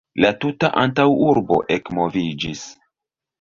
La 0.23 0.29
tuta 0.45 0.69
antaŭurbo 0.83 1.59
ekmoviĝis. 1.77 2.65